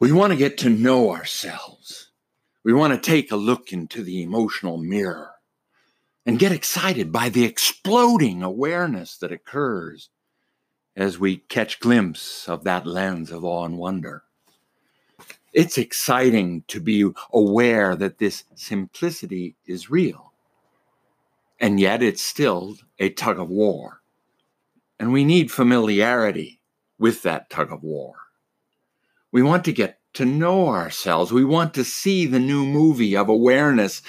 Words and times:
We 0.00 0.12
want 0.12 0.32
to 0.32 0.36
get 0.36 0.58
to 0.58 0.70
know 0.70 1.10
ourselves. 1.10 2.10
We 2.62 2.72
want 2.72 2.94
to 2.94 3.10
take 3.10 3.32
a 3.32 3.36
look 3.36 3.72
into 3.72 4.04
the 4.04 4.22
emotional 4.22 4.78
mirror 4.78 5.32
and 6.24 6.38
get 6.38 6.52
excited 6.52 7.10
by 7.10 7.30
the 7.30 7.44
exploding 7.44 8.42
awareness 8.42 9.16
that 9.16 9.32
occurs 9.32 10.10
as 10.94 11.18
we 11.18 11.38
catch 11.38 11.80
glimpse 11.80 12.48
of 12.48 12.62
that 12.62 12.86
lens 12.86 13.32
of 13.32 13.44
awe 13.44 13.64
and 13.64 13.76
wonder. 13.76 14.22
It's 15.52 15.78
exciting 15.78 16.62
to 16.68 16.80
be 16.80 17.10
aware 17.32 17.96
that 17.96 18.18
this 18.18 18.44
simplicity 18.54 19.56
is 19.66 19.90
real. 19.90 20.32
And 21.58 21.80
yet 21.80 22.04
it's 22.04 22.22
still 22.22 22.76
a 23.00 23.10
tug 23.10 23.40
of 23.40 23.48
war. 23.48 24.00
And 25.00 25.12
we 25.12 25.24
need 25.24 25.50
familiarity 25.50 26.60
with 27.00 27.22
that 27.22 27.50
tug 27.50 27.72
of 27.72 27.82
war. 27.82 28.27
We 29.30 29.42
want 29.42 29.64
to 29.66 29.72
get 29.72 29.98
to 30.14 30.24
know 30.24 30.68
ourselves. 30.68 31.32
We 31.32 31.44
want 31.44 31.74
to 31.74 31.84
see 31.84 32.26
the 32.26 32.38
new 32.38 32.64
movie 32.64 33.16
of 33.16 33.28
awareness 33.28 34.02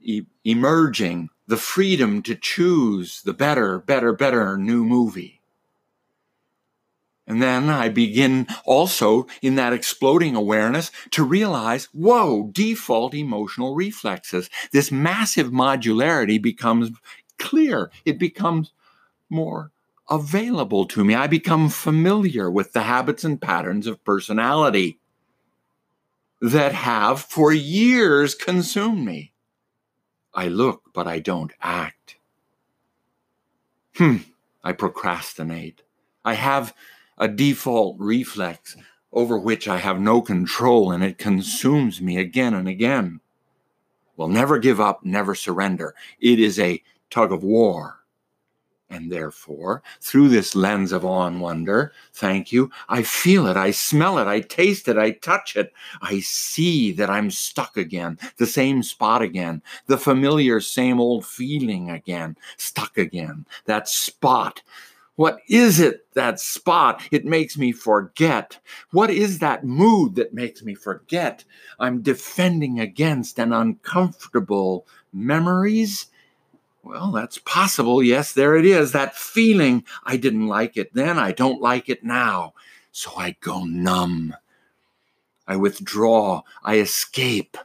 e- 0.00 0.26
emerging, 0.44 1.30
the 1.46 1.56
freedom 1.56 2.22
to 2.22 2.34
choose 2.34 3.22
the 3.22 3.32
better, 3.32 3.78
better, 3.78 4.12
better 4.12 4.56
new 4.56 4.84
movie. 4.84 5.40
And 7.26 7.40
then 7.40 7.70
I 7.70 7.88
begin 7.88 8.48
also 8.64 9.28
in 9.40 9.54
that 9.54 9.72
exploding 9.72 10.34
awareness 10.34 10.90
to 11.12 11.22
realize, 11.22 11.84
whoa, 11.92 12.50
default 12.52 13.14
emotional 13.14 13.76
reflexes. 13.76 14.50
This 14.72 14.90
massive 14.90 15.50
modularity 15.50 16.42
becomes 16.42 16.90
clear. 17.38 17.90
It 18.04 18.18
becomes 18.18 18.72
more 19.30 19.70
available 20.12 20.84
to 20.84 21.02
me. 21.02 21.14
I 21.14 21.26
become 21.26 21.70
familiar 21.70 22.50
with 22.50 22.74
the 22.74 22.82
habits 22.82 23.24
and 23.24 23.40
patterns 23.40 23.86
of 23.86 24.04
personality 24.04 24.98
that 26.42 26.72
have 26.72 27.22
for 27.22 27.50
years 27.52 28.34
consumed 28.34 29.06
me. 29.06 29.32
I 30.34 30.48
look, 30.48 30.82
but 30.92 31.08
I 31.08 31.18
don't 31.18 31.52
act. 31.62 32.16
Hmm, 33.96 34.18
I 34.62 34.72
procrastinate. 34.72 35.82
I 36.24 36.34
have 36.34 36.74
a 37.16 37.26
default 37.26 37.96
reflex 37.98 38.76
over 39.14 39.38
which 39.38 39.66
I 39.66 39.78
have 39.78 39.98
no 39.98 40.20
control 40.20 40.90
and 40.92 41.02
it 41.02 41.16
consumes 41.16 42.02
me 42.02 42.18
again 42.18 42.52
and 42.52 42.68
again. 42.68 43.20
Well, 44.16 44.28
never 44.28 44.58
give 44.58 44.78
up, 44.78 45.04
never 45.04 45.34
surrender. 45.34 45.94
It 46.20 46.38
is 46.38 46.58
a 46.58 46.82
tug 47.08 47.32
of 47.32 47.42
war. 47.42 48.01
And 48.92 49.10
therefore, 49.10 49.82
through 50.02 50.28
this 50.28 50.54
lens 50.54 50.92
of 50.92 51.02
awe 51.02 51.26
and 51.26 51.40
wonder, 51.40 51.94
thank 52.12 52.52
you, 52.52 52.70
I 52.90 53.02
feel 53.02 53.46
it, 53.46 53.56
I 53.56 53.70
smell 53.70 54.18
it, 54.18 54.26
I 54.26 54.40
taste 54.40 54.86
it, 54.86 54.98
I 54.98 55.12
touch 55.12 55.56
it. 55.56 55.72
I 56.02 56.20
see 56.20 56.92
that 56.92 57.08
I'm 57.08 57.30
stuck 57.30 57.78
again, 57.78 58.18
the 58.36 58.46
same 58.46 58.82
spot 58.82 59.22
again, 59.22 59.62
the 59.86 59.96
familiar 59.96 60.60
same 60.60 61.00
old 61.00 61.24
feeling 61.24 61.88
again, 61.88 62.36
stuck 62.58 62.98
again, 62.98 63.46
that 63.64 63.88
spot. 63.88 64.60
What 65.16 65.38
is 65.48 65.80
it, 65.80 66.06
that 66.12 66.38
spot? 66.38 67.02
It 67.10 67.24
makes 67.24 67.56
me 67.56 67.72
forget. 67.72 68.58
What 68.90 69.08
is 69.08 69.38
that 69.38 69.64
mood 69.64 70.16
that 70.16 70.34
makes 70.34 70.62
me 70.62 70.74
forget? 70.74 71.44
I'm 71.78 72.02
defending 72.02 72.78
against 72.78 73.38
an 73.38 73.54
uncomfortable 73.54 74.86
memories 75.14 76.08
well, 76.82 77.12
that's 77.12 77.38
possible. 77.38 78.02
Yes, 78.02 78.32
there 78.32 78.56
it 78.56 78.64
is. 78.64 78.92
That 78.92 79.16
feeling. 79.16 79.84
I 80.04 80.16
didn't 80.16 80.48
like 80.48 80.76
it 80.76 80.92
then. 80.94 81.18
I 81.18 81.32
don't 81.32 81.60
like 81.60 81.88
it 81.88 82.04
now. 82.04 82.54
So 82.90 83.12
I 83.16 83.36
go 83.40 83.64
numb. 83.64 84.34
I 85.46 85.56
withdraw. 85.56 86.42
I 86.62 86.78
escape. 86.78 87.56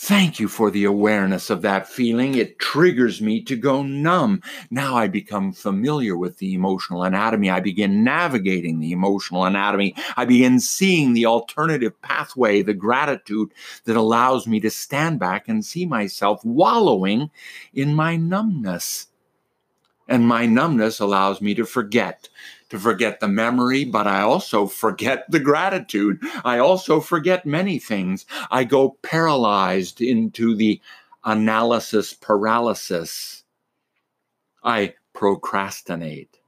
Thank 0.00 0.38
you 0.38 0.46
for 0.46 0.70
the 0.70 0.84
awareness 0.84 1.50
of 1.50 1.62
that 1.62 1.88
feeling. 1.88 2.36
It 2.36 2.60
triggers 2.60 3.20
me 3.20 3.42
to 3.42 3.56
go 3.56 3.82
numb. 3.82 4.42
Now 4.70 4.96
I 4.96 5.08
become 5.08 5.52
familiar 5.52 6.16
with 6.16 6.38
the 6.38 6.54
emotional 6.54 7.02
anatomy. 7.02 7.50
I 7.50 7.58
begin 7.58 8.04
navigating 8.04 8.78
the 8.78 8.92
emotional 8.92 9.44
anatomy. 9.44 9.96
I 10.16 10.24
begin 10.24 10.60
seeing 10.60 11.14
the 11.14 11.26
alternative 11.26 12.00
pathway, 12.00 12.62
the 12.62 12.74
gratitude 12.74 13.50
that 13.86 13.96
allows 13.96 14.46
me 14.46 14.60
to 14.60 14.70
stand 14.70 15.18
back 15.18 15.48
and 15.48 15.64
see 15.64 15.84
myself 15.84 16.44
wallowing 16.44 17.32
in 17.74 17.92
my 17.92 18.14
numbness. 18.14 19.08
And 20.06 20.28
my 20.28 20.46
numbness 20.46 21.00
allows 21.00 21.40
me 21.40 21.54
to 21.56 21.64
forget 21.66 22.28
to 22.70 22.78
forget 22.78 23.20
the 23.20 23.28
memory, 23.28 23.84
but 23.84 24.06
I 24.06 24.20
also 24.20 24.66
forget 24.66 25.30
the 25.30 25.40
gratitude. 25.40 26.20
I 26.44 26.58
also 26.58 27.00
forget 27.00 27.46
many 27.46 27.78
things. 27.78 28.26
I 28.50 28.64
go 28.64 28.98
paralyzed 29.02 30.00
into 30.00 30.54
the 30.54 30.80
analysis 31.24 32.12
paralysis. 32.12 33.44
I 34.62 34.94
procrastinate. 35.12 36.38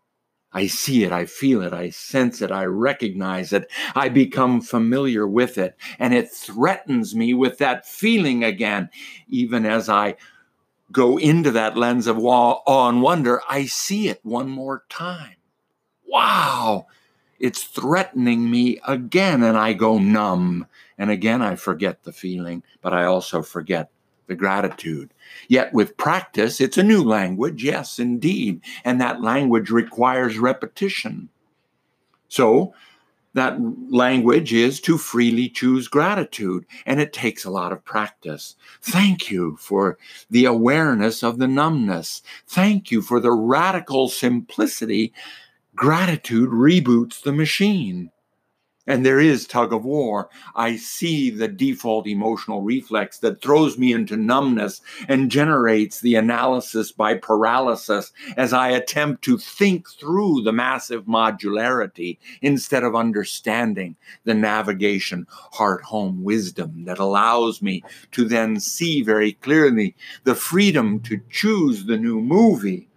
I 0.52 0.66
see 0.66 1.04
it, 1.04 1.12
I 1.12 1.26
feel 1.26 1.62
it, 1.62 1.72
I 1.72 1.90
sense 1.90 2.42
it, 2.42 2.50
I 2.50 2.64
recognize 2.64 3.52
it, 3.52 3.70
I 3.94 4.08
become 4.08 4.60
familiar 4.60 5.24
with 5.24 5.58
it, 5.58 5.76
and 5.96 6.12
it 6.12 6.28
threatens 6.28 7.14
me 7.14 7.34
with 7.34 7.58
that 7.58 7.86
feeling 7.86 8.42
again. 8.42 8.90
Even 9.28 9.64
as 9.64 9.88
I 9.88 10.16
go 10.90 11.18
into 11.18 11.52
that 11.52 11.76
lens 11.76 12.08
of 12.08 12.18
awe 12.18 12.88
and 12.88 13.00
wonder, 13.00 13.40
I 13.48 13.66
see 13.66 14.08
it 14.08 14.18
one 14.24 14.48
more 14.50 14.82
time 14.88 15.36
wow, 16.10 16.86
it's 17.38 17.64
threatening 17.64 18.50
me 18.50 18.80
again. 18.86 19.42
And 19.42 19.56
I 19.56 19.72
go 19.72 19.98
numb. 19.98 20.66
And 20.98 21.10
again, 21.10 21.40
I 21.40 21.56
forget 21.56 22.02
the 22.02 22.12
feeling, 22.12 22.62
but 22.82 22.92
I 22.92 23.04
also 23.04 23.42
forget 23.42 23.90
the 24.26 24.34
gratitude. 24.34 25.12
Yet 25.48 25.72
with 25.72 25.96
practice, 25.96 26.60
it's 26.60 26.78
a 26.78 26.82
new 26.82 27.02
language, 27.02 27.64
yes, 27.64 27.98
indeed. 27.98 28.60
And 28.84 29.00
that 29.00 29.22
language 29.22 29.70
requires 29.70 30.38
repetition. 30.38 31.28
So, 32.28 32.74
that 33.34 33.58
language 33.90 34.52
is 34.52 34.80
to 34.80 34.98
freely 34.98 35.48
choose 35.48 35.86
gratitude, 35.86 36.66
and 36.84 37.00
it 37.00 37.12
takes 37.12 37.44
a 37.44 37.50
lot 37.50 37.70
of 37.70 37.84
practice. 37.84 38.56
Thank 38.82 39.30
you 39.30 39.56
for 39.60 39.98
the 40.30 40.46
awareness 40.46 41.22
of 41.22 41.38
the 41.38 41.46
numbness. 41.46 42.22
Thank 42.48 42.90
you 42.90 43.02
for 43.02 43.20
the 43.20 43.30
radical 43.30 44.08
simplicity 44.08 45.12
Gratitude 45.80 46.50
reboots 46.50 47.22
the 47.22 47.32
machine. 47.32 48.10
And 48.86 49.06
there 49.06 49.18
is 49.18 49.46
tug 49.46 49.72
of 49.72 49.82
war. 49.82 50.28
I 50.54 50.76
see 50.76 51.30
the 51.30 51.48
default 51.48 52.06
emotional 52.06 52.60
reflex 52.60 53.18
that 53.20 53.40
throws 53.40 53.78
me 53.78 53.94
into 53.94 54.18
numbness 54.18 54.82
and 55.08 55.30
generates 55.30 55.98
the 55.98 56.16
analysis 56.16 56.92
by 56.92 57.14
paralysis 57.14 58.12
as 58.36 58.52
I 58.52 58.68
attempt 58.68 59.24
to 59.24 59.38
think 59.38 59.88
through 59.88 60.42
the 60.42 60.52
massive 60.52 61.06
modularity 61.06 62.18
instead 62.42 62.84
of 62.84 62.94
understanding 62.94 63.96
the 64.24 64.34
navigation, 64.34 65.26
heart 65.30 65.82
home 65.82 66.22
wisdom 66.22 66.84
that 66.84 66.98
allows 66.98 67.62
me 67.62 67.82
to 68.12 68.26
then 68.26 68.60
see 68.60 69.00
very 69.00 69.32
clearly 69.32 69.96
the 70.24 70.34
freedom 70.34 71.00
to 71.04 71.22
choose 71.30 71.86
the 71.86 71.96
new 71.96 72.20
movie, 72.20 72.90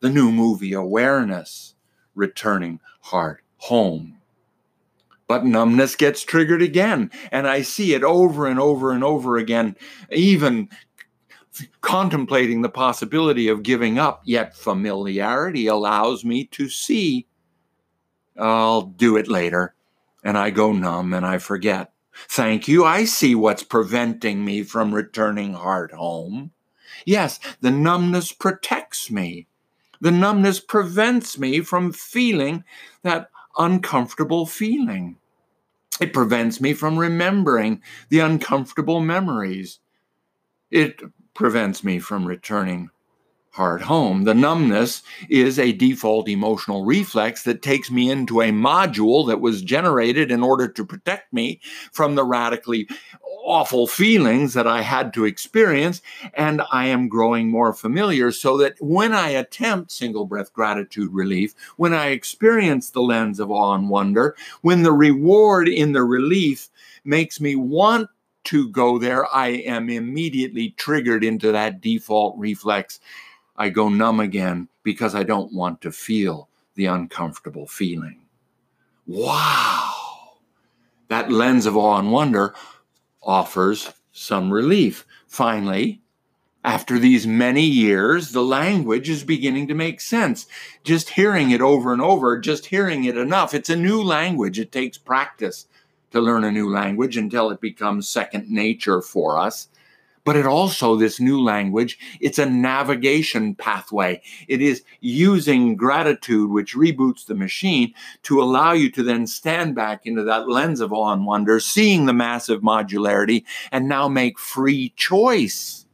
the 0.00 0.10
new 0.10 0.30
movie 0.30 0.74
awareness 0.74 1.74
returning 2.18 2.80
heart 3.00 3.42
home. 3.56 4.18
But 5.26 5.44
numbness 5.44 5.94
gets 5.94 6.24
triggered 6.24 6.62
again, 6.62 7.10
and 7.30 7.46
I 7.46 7.62
see 7.62 7.94
it 7.94 8.02
over 8.02 8.46
and 8.46 8.58
over 8.58 8.92
and 8.92 9.04
over 9.04 9.36
again, 9.36 9.76
even 10.10 10.68
contemplating 11.80 12.62
the 12.62 12.68
possibility 12.68 13.48
of 13.48 13.62
giving 13.62 13.98
up, 13.98 14.22
yet 14.24 14.56
familiarity 14.56 15.66
allows 15.66 16.24
me 16.24 16.44
to 16.44 16.68
see 16.68 17.26
I'll 18.38 18.82
do 18.82 19.16
it 19.16 19.28
later. 19.28 19.74
And 20.22 20.38
I 20.38 20.50
go 20.50 20.72
numb 20.72 21.12
and 21.12 21.26
I 21.26 21.38
forget. 21.38 21.92
Thank 22.28 22.68
you. 22.68 22.84
I 22.84 23.04
see 23.04 23.34
what's 23.34 23.62
preventing 23.62 24.44
me 24.44 24.62
from 24.62 24.94
returning 24.94 25.54
heart 25.54 25.92
home. 25.92 26.52
Yes, 27.04 27.38
the 27.60 27.70
numbness 27.70 28.32
protects 28.32 29.10
me. 29.10 29.46
The 30.00 30.10
numbness 30.10 30.60
prevents 30.60 31.38
me 31.38 31.60
from 31.60 31.92
feeling 31.92 32.64
that 33.02 33.30
uncomfortable 33.56 34.46
feeling. 34.46 35.16
It 36.00 36.12
prevents 36.12 36.60
me 36.60 36.74
from 36.74 36.98
remembering 36.98 37.82
the 38.08 38.20
uncomfortable 38.20 39.00
memories. 39.00 39.80
It 40.70 41.00
prevents 41.34 41.82
me 41.82 41.98
from 41.98 42.26
returning 42.26 42.90
heart 43.50 43.82
home. 43.82 44.22
The 44.22 44.34
numbness 44.34 45.02
is 45.28 45.58
a 45.58 45.72
default 45.72 46.28
emotional 46.28 46.84
reflex 46.84 47.42
that 47.42 47.62
takes 47.62 47.90
me 47.90 48.08
into 48.08 48.40
a 48.40 48.50
module 48.50 49.26
that 49.26 49.40
was 49.40 49.62
generated 49.62 50.30
in 50.30 50.44
order 50.44 50.68
to 50.68 50.84
protect 50.84 51.32
me 51.32 51.60
from 51.92 52.14
the 52.14 52.24
radically 52.24 52.88
awful 53.48 53.86
feelings 53.86 54.52
that 54.52 54.66
I 54.66 54.82
had 54.82 55.14
to 55.14 55.24
experience, 55.24 56.02
and 56.34 56.60
I 56.70 56.86
am 56.86 57.08
growing 57.08 57.48
more 57.48 57.72
familiar 57.72 58.30
so 58.30 58.58
that 58.58 58.74
when 58.80 59.14
I 59.14 59.30
attempt 59.30 59.90
single 59.90 60.26
breath 60.26 60.52
gratitude 60.52 61.12
relief, 61.12 61.54
when 61.76 61.94
I 61.94 62.08
experience 62.08 62.90
the 62.90 63.00
lens 63.00 63.40
of 63.40 63.50
awe 63.50 63.74
and 63.74 63.88
wonder, 63.88 64.36
when 64.60 64.82
the 64.82 64.92
reward 64.92 65.68
in 65.68 65.92
the 65.92 66.04
relief 66.04 66.68
makes 67.04 67.40
me 67.40 67.56
want 67.56 68.10
to 68.44 68.68
go 68.68 68.98
there, 68.98 69.26
I 69.34 69.48
am 69.48 69.88
immediately 69.88 70.70
triggered 70.70 71.24
into 71.24 71.50
that 71.52 71.80
default 71.80 72.38
reflex. 72.38 73.00
I 73.56 73.70
go 73.70 73.88
numb 73.88 74.20
again 74.20 74.68
because 74.82 75.14
I 75.14 75.22
don't 75.22 75.52
want 75.52 75.80
to 75.82 75.90
feel 75.90 76.48
the 76.74 76.86
uncomfortable 76.86 77.66
feeling. 77.66 78.20
Wow! 79.06 79.94
That 81.08 81.32
lens 81.32 81.64
of 81.64 81.76
awe 81.76 81.98
and 81.98 82.12
wonder 82.12 82.54
offers 83.28 83.92
some 84.10 84.52
relief. 84.52 85.06
Finally, 85.28 86.00
after 86.64 86.98
these 86.98 87.26
many 87.26 87.62
years, 87.62 88.32
the 88.32 88.42
language 88.42 89.08
is 89.08 89.22
beginning 89.22 89.68
to 89.68 89.74
make 89.74 90.00
sense. 90.00 90.46
Just 90.82 91.10
hearing 91.10 91.50
it 91.50 91.60
over 91.60 91.92
and 91.92 92.02
over, 92.02 92.38
just 92.38 92.66
hearing 92.66 93.04
it 93.04 93.16
enough. 93.16 93.54
It's 93.54 93.70
a 93.70 93.76
new 93.76 94.02
language. 94.02 94.58
It 94.58 94.72
takes 94.72 94.98
practice 94.98 95.66
to 96.10 96.20
learn 96.20 96.42
a 96.42 96.50
new 96.50 96.68
language 96.68 97.16
until 97.16 97.50
it 97.50 97.60
becomes 97.60 98.08
second 98.08 98.50
nature 98.50 99.02
for 99.02 99.38
us 99.38 99.68
but 100.28 100.36
it 100.36 100.44
also 100.44 100.94
this 100.94 101.18
new 101.18 101.42
language 101.42 101.98
it's 102.20 102.38
a 102.38 102.44
navigation 102.44 103.54
pathway 103.54 104.20
it 104.46 104.60
is 104.60 104.84
using 105.00 105.74
gratitude 105.74 106.50
which 106.50 106.74
reboots 106.74 107.24
the 107.24 107.34
machine 107.34 107.94
to 108.22 108.42
allow 108.42 108.72
you 108.72 108.90
to 108.90 109.02
then 109.02 109.26
stand 109.26 109.74
back 109.74 110.04
into 110.04 110.22
that 110.22 110.46
lens 110.46 110.82
of 110.82 110.92
awe 110.92 111.14
and 111.14 111.24
wonder 111.24 111.58
seeing 111.58 112.04
the 112.04 112.12
massive 112.12 112.60
modularity 112.60 113.42
and 113.72 113.88
now 113.88 114.06
make 114.06 114.38
free 114.38 114.92
choice 114.96 115.86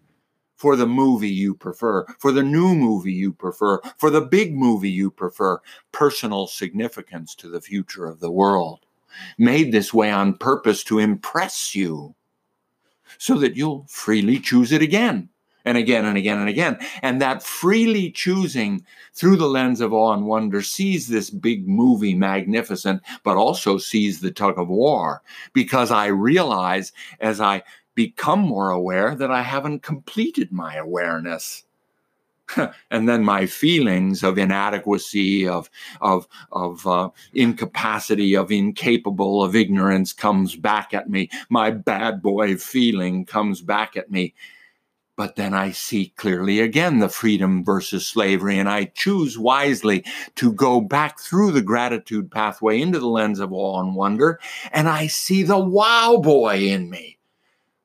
for 0.56 0.74
the 0.74 0.86
movie 0.86 1.30
you 1.30 1.54
prefer, 1.54 2.04
for 2.18 2.32
the 2.32 2.42
new 2.42 2.74
movie 2.74 3.12
you 3.12 3.32
prefer, 3.32 3.80
for 3.98 4.10
the 4.10 4.20
big 4.20 4.56
movie 4.56 4.90
you 4.90 5.12
prefer, 5.12 5.60
personal 5.92 6.48
significance 6.48 7.36
to 7.36 7.48
the 7.48 7.60
future 7.60 8.06
of 8.06 8.18
the 8.18 8.32
world. 8.32 8.80
Made 9.38 9.70
this 9.70 9.94
way 9.94 10.10
on 10.10 10.38
purpose 10.38 10.82
to 10.84 10.98
impress 10.98 11.76
you 11.76 12.16
so 13.18 13.38
that 13.38 13.56
you'll 13.56 13.86
freely 13.88 14.38
choose 14.38 14.72
it 14.72 14.82
again 14.82 15.28
and 15.64 15.78
again 15.78 16.04
and 16.04 16.16
again 16.16 16.38
and 16.38 16.48
again. 16.48 16.78
And 17.02 17.20
that 17.20 17.42
freely 17.42 18.10
choosing 18.10 18.84
through 19.14 19.36
the 19.36 19.48
lens 19.48 19.80
of 19.80 19.92
awe 19.92 20.12
and 20.12 20.26
wonder 20.26 20.62
sees 20.62 21.08
this 21.08 21.30
big 21.30 21.66
movie 21.66 22.14
magnificent, 22.14 23.02
but 23.22 23.36
also 23.36 23.78
sees 23.78 24.20
the 24.20 24.30
tug 24.30 24.58
of 24.58 24.68
war 24.68 25.22
because 25.52 25.90
I 25.90 26.06
realize 26.06 26.92
as 27.20 27.40
I 27.40 27.62
become 27.94 28.40
more 28.40 28.70
aware 28.70 29.14
that 29.14 29.30
I 29.30 29.42
haven't 29.42 29.82
completed 29.82 30.52
my 30.52 30.74
awareness. 30.74 31.64
and 32.90 33.08
then 33.08 33.24
my 33.24 33.46
feelings 33.46 34.22
of 34.22 34.38
inadequacy, 34.38 35.48
of 35.48 35.70
of 36.00 36.26
of 36.52 36.86
uh, 36.86 37.10
incapacity, 37.32 38.34
of 38.34 38.50
incapable, 38.50 39.42
of 39.42 39.56
ignorance 39.56 40.12
comes 40.12 40.56
back 40.56 40.94
at 40.94 41.08
me. 41.08 41.30
My 41.48 41.70
bad 41.70 42.22
boy 42.22 42.56
feeling 42.56 43.24
comes 43.24 43.60
back 43.60 43.96
at 43.96 44.10
me. 44.10 44.34
But 45.16 45.36
then 45.36 45.54
I 45.54 45.70
see 45.70 46.12
clearly 46.16 46.60
again 46.60 46.98
the 46.98 47.08
freedom 47.08 47.64
versus 47.64 48.06
slavery, 48.06 48.58
and 48.58 48.68
I 48.68 48.86
choose 48.86 49.38
wisely 49.38 50.04
to 50.34 50.52
go 50.52 50.80
back 50.80 51.20
through 51.20 51.52
the 51.52 51.62
gratitude 51.62 52.30
pathway 52.32 52.80
into 52.80 52.98
the 52.98 53.06
lens 53.06 53.38
of 53.38 53.52
awe 53.52 53.80
and 53.80 53.94
wonder, 53.94 54.40
and 54.72 54.88
I 54.88 55.06
see 55.06 55.44
the 55.44 55.58
wow 55.58 56.18
boy 56.22 56.58
in 56.58 56.90
me. 56.90 57.18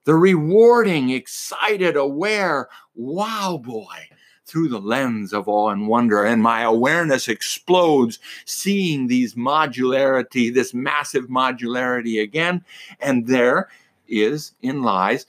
The 0.05 0.15
rewarding, 0.15 1.11
excited, 1.11 1.95
aware 1.95 2.67
wow 2.95 3.61
boy 3.63 4.08
through 4.49 4.69
the 4.69 4.81
lens 4.81 5.31
of 5.31 5.47
awe 5.47 5.69
and 5.69 5.87
wonder, 5.87 6.25
and 6.25 6.41
my 6.41 6.61
awareness 6.63 7.27
explodes, 7.27 8.19
seeing 8.45 9.07
these 9.07 9.35
modularity, 9.35 10.53
this 10.53 10.73
massive 10.73 11.25
modularity 11.27 12.21
again. 12.21 12.63
And 12.99 13.27
there 13.27 13.69
is 14.07 14.53
in 14.61 14.81
lies 14.81 15.27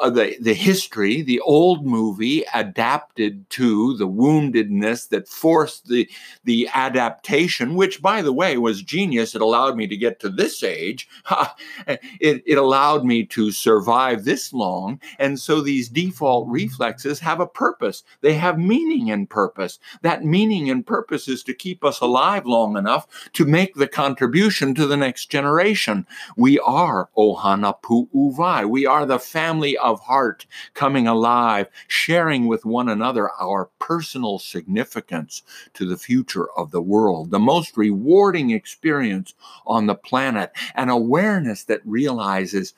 uh, 0.00 0.10
the, 0.10 0.36
the 0.40 0.54
history, 0.54 1.22
the 1.22 1.40
old 1.40 1.84
movie 1.84 2.44
adapted 2.54 3.48
to 3.50 3.96
the 3.96 4.08
woundedness 4.08 5.08
that 5.08 5.28
forced 5.28 5.88
the, 5.88 6.08
the 6.44 6.68
adaptation, 6.74 7.74
which, 7.74 8.00
by 8.00 8.22
the 8.22 8.32
way, 8.32 8.56
was 8.56 8.82
genius. 8.82 9.34
It 9.34 9.42
allowed 9.42 9.76
me 9.76 9.86
to 9.86 9.96
get 9.96 10.20
to 10.20 10.28
this 10.28 10.62
age. 10.62 11.08
it, 11.86 12.42
it 12.46 12.58
allowed 12.58 13.04
me 13.04 13.24
to 13.26 13.50
survive 13.50 14.24
this 14.24 14.52
long. 14.52 15.00
And 15.18 15.38
so 15.38 15.60
these 15.60 15.88
default 15.88 16.48
reflexes 16.48 17.20
have 17.20 17.40
a 17.40 17.46
purpose, 17.46 18.04
they 18.20 18.34
have 18.34 18.58
meaning 18.58 19.10
and 19.10 19.28
purpose. 19.28 19.78
That 20.02 20.24
meaning 20.24 20.70
and 20.70 20.86
purpose 20.86 21.28
is 21.28 21.42
to 21.44 21.54
keep 21.54 21.84
us 21.84 22.00
alive 22.00 22.46
long 22.46 22.76
enough 22.76 23.30
to 23.34 23.44
make 23.44 23.74
the 23.74 23.88
contribution 23.88 24.74
to 24.74 24.86
the 24.86 24.96
next 24.96 25.26
generation. 25.26 26.06
We 26.36 26.58
are 26.60 27.08
Ohana 27.16 27.80
Pu'uwai. 27.82 28.68
We 28.68 28.86
are 28.86 29.06
the 29.06 29.18
family 29.18 29.76
of 29.82 30.00
heart 30.00 30.46
coming 30.74 31.06
alive, 31.06 31.68
sharing 31.88 32.46
with 32.46 32.64
one 32.64 32.88
another 32.88 33.30
our 33.40 33.68
personal 33.78 34.38
significance 34.38 35.42
to 35.74 35.86
the 35.86 35.96
future 35.96 36.50
of 36.56 36.70
the 36.70 36.82
world, 36.82 37.30
the 37.30 37.38
most 37.38 37.76
rewarding 37.76 38.50
experience 38.50 39.34
on 39.66 39.86
the 39.86 39.94
planet, 39.94 40.52
an 40.74 40.88
awareness 40.88 41.64
that 41.64 41.80
realizes 41.84 42.74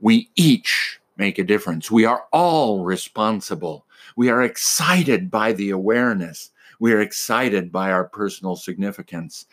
we 0.00 0.30
each 0.36 1.00
make 1.16 1.38
a 1.38 1.44
difference. 1.44 1.90
We 1.90 2.04
are 2.04 2.24
all 2.32 2.84
responsible. 2.84 3.86
We 4.16 4.28
are 4.28 4.42
excited 4.42 5.30
by 5.30 5.52
the 5.52 5.70
awareness. 5.70 6.50
We 6.78 6.92
are 6.92 7.00
excited 7.00 7.72
by 7.72 7.90
our 7.90 8.04
personal 8.04 8.56
significance 8.56 9.46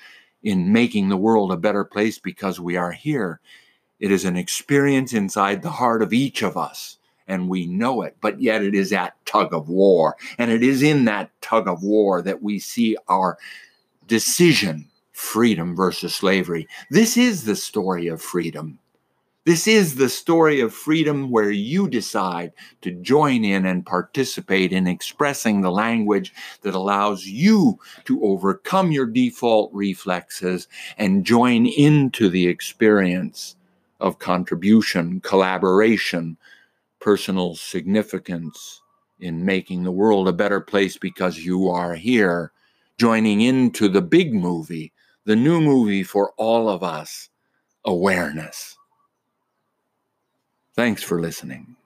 in 0.43 0.73
making 0.73 1.09
the 1.09 1.17
world 1.17 1.51
a 1.51 1.57
better 1.57 1.85
place 1.85 2.19
because 2.19 2.59
we 2.59 2.75
are 2.75 2.91
here 2.91 3.39
it 4.03 4.11
is 4.11 4.25
an 4.25 4.35
experience 4.35 5.13
inside 5.13 5.61
the 5.61 5.69
heart 5.69 6.01
of 6.01 6.11
each 6.11 6.41
of 6.41 6.57
us, 6.57 6.97
and 7.25 7.47
we 7.47 7.65
know 7.65 8.01
it, 8.01 8.17
but 8.19 8.41
yet 8.41 8.61
it 8.61 8.75
is 8.75 8.89
that 8.89 9.15
tug 9.25 9.53
of 9.53 9.69
war. 9.69 10.17
And 10.37 10.51
it 10.51 10.61
is 10.61 10.83
in 10.83 11.05
that 11.05 11.31
tug 11.39 11.69
of 11.69 11.83
war 11.83 12.21
that 12.21 12.43
we 12.43 12.59
see 12.59 12.97
our 13.07 13.37
decision 14.05 14.89
freedom 15.13 15.73
versus 15.73 16.13
slavery. 16.13 16.67
This 16.89 17.15
is 17.15 17.45
the 17.45 17.55
story 17.55 18.07
of 18.07 18.21
freedom. 18.21 18.77
This 19.45 19.67
is 19.67 19.95
the 19.95 20.09
story 20.09 20.59
of 20.59 20.73
freedom 20.73 21.31
where 21.31 21.51
you 21.51 21.87
decide 21.87 22.51
to 22.81 22.91
join 22.91 23.45
in 23.45 23.65
and 23.65 23.85
participate 23.85 24.73
in 24.73 24.85
expressing 24.85 25.61
the 25.61 25.71
language 25.71 26.33
that 26.63 26.75
allows 26.75 27.25
you 27.25 27.79
to 28.03 28.21
overcome 28.21 28.91
your 28.91 29.05
default 29.05 29.73
reflexes 29.73 30.67
and 30.97 31.25
join 31.25 31.65
into 31.65 32.27
the 32.27 32.47
experience 32.47 33.55
of 34.03 34.19
contribution, 34.19 35.21
collaboration, 35.21 36.37
personal 36.99 37.55
significance 37.55 38.81
in 39.19 39.43
making 39.43 39.83
the 39.83 39.91
world 39.91 40.27
a 40.27 40.33
better 40.33 40.59
place 40.59 40.97
because 40.97 41.39
you 41.39 41.69
are 41.69 41.95
here, 41.95 42.51
joining 42.97 43.41
into 43.41 43.87
the 43.87 44.01
big 44.01 44.33
movie, 44.33 44.91
the 45.23 45.35
new 45.35 45.61
movie 45.61 46.03
for 46.03 46.33
all 46.37 46.69
of 46.69 46.83
us 46.83 47.29
awareness. 47.85 48.77
Thanks 50.75 51.01
for 51.01 51.21
listening. 51.21 51.77